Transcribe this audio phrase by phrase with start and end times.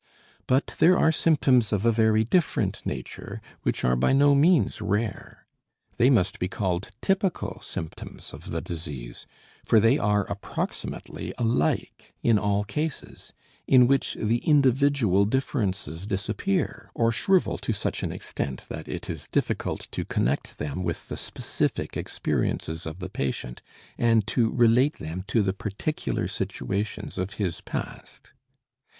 [0.47, 5.45] But there are symptoms of a very different nature which are by no means rare.
[5.97, 9.27] They must be called typical symptoms of the disease,
[9.63, 13.31] for they are approximately alike in all cases,
[13.67, 19.27] in which the individual differences disappear or shrivel to such an extent that it is
[19.27, 23.61] difficult to connect them with the specific experiences of the patient
[23.99, 28.31] and to relate them to the particular situations of his past.